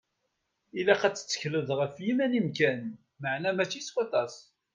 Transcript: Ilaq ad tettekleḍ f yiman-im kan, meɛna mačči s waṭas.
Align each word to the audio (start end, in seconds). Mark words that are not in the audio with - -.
Ilaq 0.79 1.01
ad 1.07 1.15
tettekleḍ 1.15 1.69
f 1.95 1.97
yiman-im 2.05 2.47
kan, 2.57 2.79
meɛna 3.21 3.51
mačči 3.53 3.81
s 3.87 3.89
waṭas. 3.95 4.35